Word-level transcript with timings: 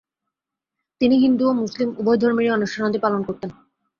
তিনি 1.01 1.15
হিন্দু 1.17 1.43
ও 1.47 1.53
মুসলিম 1.61 1.89
উভয় 1.99 2.19
ধর্মেরই 2.21 2.55
অনুষ্ঠানাদি 2.57 2.99
পালন 2.99 3.21
করতেন। 3.23 3.49